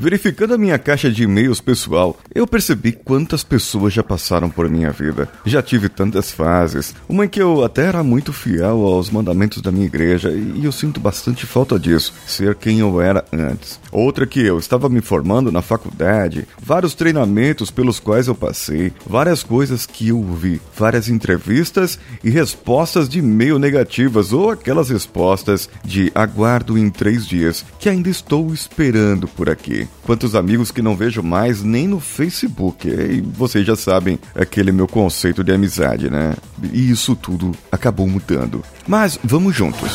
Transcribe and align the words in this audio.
Verificando 0.00 0.54
a 0.54 0.58
minha 0.58 0.78
caixa 0.78 1.10
de 1.10 1.24
e-mails 1.24 1.60
pessoal, 1.60 2.16
eu 2.32 2.46
percebi 2.46 2.92
quantas 2.92 3.42
pessoas 3.42 3.92
já 3.92 4.00
passaram 4.00 4.48
por 4.48 4.70
minha 4.70 4.92
vida. 4.92 5.28
Já 5.44 5.60
tive 5.60 5.88
tantas 5.88 6.30
fases, 6.30 6.94
uma 7.08 7.24
em 7.24 7.28
que 7.28 7.42
eu 7.42 7.64
até 7.64 7.86
era 7.86 8.04
muito 8.04 8.32
fiel 8.32 8.86
aos 8.86 9.10
mandamentos 9.10 9.60
da 9.60 9.72
minha 9.72 9.86
igreja 9.86 10.30
e 10.30 10.64
eu 10.64 10.70
sinto 10.70 11.00
bastante 11.00 11.44
falta 11.46 11.76
disso, 11.80 12.14
ser 12.28 12.54
quem 12.54 12.78
eu 12.78 13.00
era 13.00 13.24
antes. 13.32 13.80
Outra 13.90 14.24
que 14.24 14.40
eu 14.40 14.56
estava 14.56 14.88
me 14.88 15.00
formando 15.00 15.50
na 15.50 15.62
faculdade, 15.62 16.46
vários 16.62 16.94
treinamentos 16.94 17.68
pelos 17.68 17.98
quais 17.98 18.28
eu 18.28 18.36
passei, 18.36 18.92
várias 19.04 19.42
coisas 19.42 19.84
que 19.84 20.10
eu 20.10 20.22
vi, 20.22 20.60
várias 20.76 21.08
entrevistas 21.08 21.98
e 22.22 22.30
respostas 22.30 23.08
de 23.08 23.18
e-mail 23.18 23.58
negativas 23.58 24.32
ou 24.32 24.52
aquelas 24.52 24.90
respostas 24.90 25.68
de 25.84 26.12
aguardo 26.14 26.78
em 26.78 26.88
três 26.88 27.26
dias 27.26 27.66
que 27.80 27.88
ainda 27.88 28.08
estou 28.08 28.54
esperando 28.54 29.26
por 29.26 29.50
aqui. 29.50 29.87
Quantos 30.02 30.34
amigos 30.34 30.70
que 30.70 30.80
não 30.80 30.96
vejo 30.96 31.22
mais 31.22 31.62
nem 31.62 31.86
no 31.86 32.00
Facebook. 32.00 32.88
E 32.88 33.20
vocês 33.20 33.66
já 33.66 33.76
sabem 33.76 34.18
aquele 34.34 34.72
meu 34.72 34.86
conceito 34.86 35.44
de 35.44 35.52
amizade, 35.52 36.08
né? 36.10 36.34
E 36.72 36.90
isso 36.90 37.14
tudo 37.14 37.52
acabou 37.70 38.06
mudando. 38.06 38.62
Mas 38.86 39.18
vamos 39.22 39.54
juntos. 39.54 39.90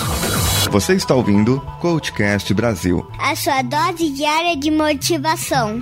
Você 0.71 0.93
está 0.93 1.15
ouvindo 1.15 1.59
Coachcast 1.81 2.53
Brasil 2.53 3.05
a 3.19 3.35
sua 3.35 3.61
dose 3.61 4.09
diária 4.11 4.55
de 4.55 4.69
motivação. 4.69 5.79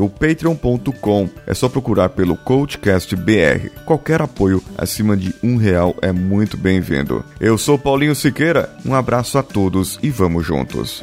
ou 0.00 0.08
patreon.com. 0.08 1.28
É 1.46 1.54
só 1.54 1.68
procurar 1.68 2.10
pelo 2.10 2.36
Coachcast 2.36 3.16
BR. 3.16 3.70
Qualquer 3.84 4.22
apoio 4.22 4.62
acima 4.76 5.16
de 5.16 5.34
um 5.42 5.56
real 5.56 5.96
é 6.00 6.12
muito 6.12 6.56
bem-vindo. 6.56 7.24
Eu 7.40 7.58
sou 7.58 7.76
Paulinho 7.76 8.14
Siqueira, 8.14 8.70
um 8.86 8.94
abraço 8.94 9.36
a 9.36 9.42
todos 9.42 9.98
e 10.00 10.10
vamos 10.10 10.46
juntos. 10.46 11.02